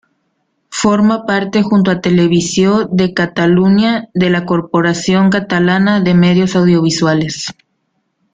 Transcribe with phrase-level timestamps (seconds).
[0.77, 7.45] Forma parte junto a Televisió de Catalunya, de la Corporación Catalana de Medios Audiovisuales.